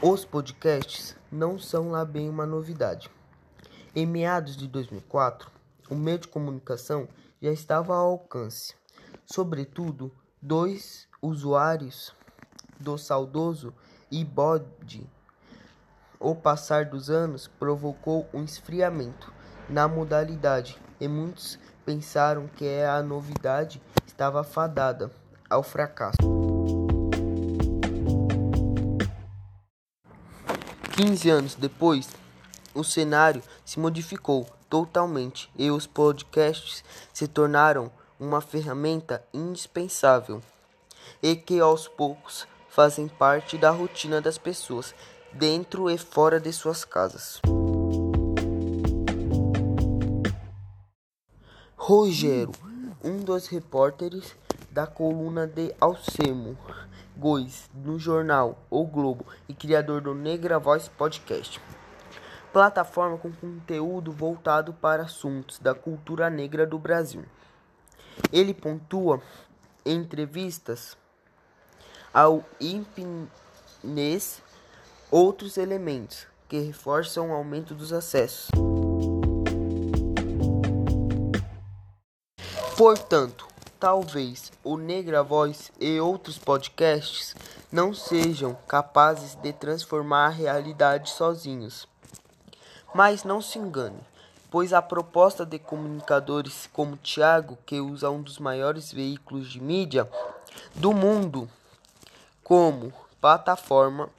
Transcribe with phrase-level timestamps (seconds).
[0.00, 3.10] Os podcasts não são lá bem uma novidade.
[3.96, 5.50] Em meados de 2004,
[5.90, 7.08] o meio de comunicação
[7.42, 8.76] já estava ao alcance,
[9.26, 12.14] sobretudo dois usuários
[12.78, 13.74] do saudoso
[14.12, 15.04] iPod.
[16.20, 19.32] O passar dos anos provocou um esfriamento
[19.68, 25.10] na modalidade e muitos pensaram que a novidade estava fadada
[25.50, 26.37] ao fracasso.
[30.98, 32.08] 15 anos depois,
[32.74, 36.82] o cenário se modificou totalmente e os podcasts
[37.14, 37.88] se tornaram
[38.18, 40.42] uma ferramenta indispensável
[41.22, 44.92] e que aos poucos fazem parte da rotina das pessoas
[45.32, 47.40] dentro e fora de suas casas.
[51.76, 52.50] Rogério,
[53.04, 54.34] um dos repórteres
[54.78, 56.56] da coluna de Alcemo
[57.16, 61.60] Góes no jornal O Globo e criador do Negra Voz Podcast.
[62.52, 67.24] Plataforma com conteúdo voltado para assuntos da cultura negra do Brasil.
[68.32, 69.20] Ele pontua
[69.84, 70.96] entrevistas
[72.14, 74.40] ao Impinês
[75.10, 78.48] outros elementos que reforçam o aumento dos acessos.
[82.76, 83.47] Portanto,
[83.80, 87.36] Talvez o Negra Voz e outros podcasts
[87.70, 91.86] não sejam capazes de transformar a realidade sozinhos.
[92.92, 94.00] Mas não se engane,
[94.50, 100.10] pois a proposta de comunicadores como Tiago, que usa um dos maiores veículos de mídia
[100.74, 101.48] do mundo
[102.42, 104.10] como plataforma,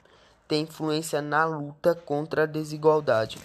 [0.48, 3.38] tem influência na luta contra a desigualdade.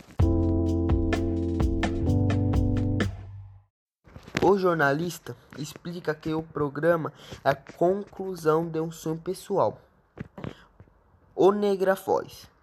[4.47, 7.11] O jornalista explica que o programa
[7.43, 9.81] é a conclusão de um sonho pessoal.
[11.35, 11.97] O Negra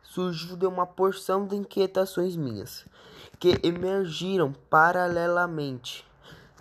[0.03, 2.85] surgiu de uma porção de inquietações minhas,
[3.39, 6.05] que emergiram paralelamente.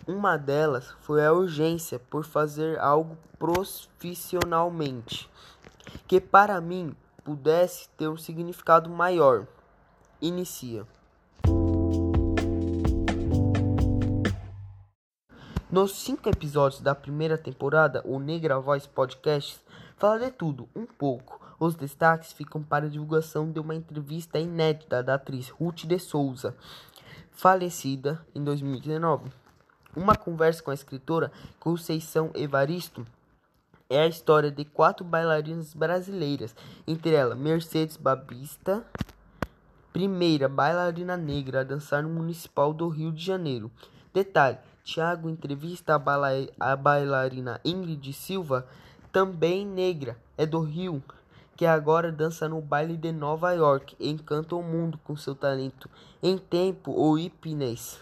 [0.06, 5.28] Uma delas foi a urgência por fazer algo profissionalmente,
[6.08, 9.46] que para mim pudesse ter um significado maior.
[10.18, 10.86] Inicia.
[15.72, 19.60] Nos cinco episódios da primeira temporada, o Negra Voz Podcast
[19.96, 21.40] fala de tudo, um pouco.
[21.60, 26.56] Os destaques ficam para a divulgação de uma entrevista inédita da atriz Ruth de Souza,
[27.30, 29.30] falecida em 2019.
[29.94, 33.06] Uma conversa com a escritora Conceição Evaristo
[33.88, 36.52] é a história de quatro bailarinas brasileiras,
[36.84, 38.84] entre elas Mercedes Babista,
[39.92, 43.70] primeira bailarina negra a dançar no Municipal do Rio de Janeiro.
[44.12, 44.58] Detalhe:
[44.90, 48.66] Tiago entrevista a, a bailarina Ingrid Silva,
[49.12, 51.00] também negra, é do Rio,
[51.56, 55.88] que agora dança no baile de Nova York e encanta o mundo com seu talento.
[56.20, 58.00] Em tempo, o hipnês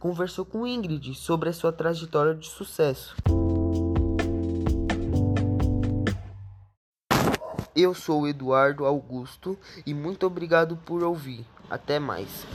[0.00, 3.14] conversou com Ingrid sobre a sua trajetória de sucesso.
[7.76, 9.56] Eu sou Eduardo Augusto
[9.86, 11.46] e muito obrigado por ouvir.
[11.70, 12.44] Até mais.